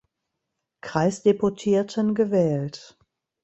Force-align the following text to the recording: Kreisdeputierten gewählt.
Kreisdeputierten 0.81 2.15
gewählt. 2.15 2.97